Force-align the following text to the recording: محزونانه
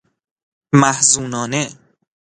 محزونانه 0.73 1.67